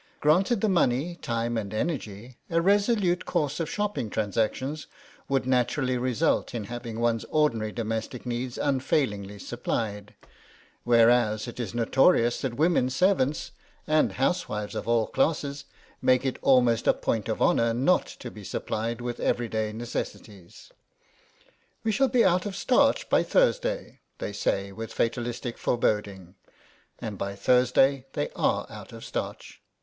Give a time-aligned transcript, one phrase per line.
[0.19, 4.87] Granted the money, time, and energy, a resolute course of shopping transactions
[5.29, 10.15] would naturally result in having one's ordinary domestic needs unfailingly supplied,
[10.85, 13.51] whereas it is notorious that women servants
[13.85, 15.65] (and house wives of all classes)
[16.01, 20.71] make it almost a point of honour not to be supplied with everyday necessities.
[21.83, 26.33] "We shall be out of starch by Thursday," they say with fatalistic fore boding,
[26.97, 29.61] and by Thursday they are out of starch.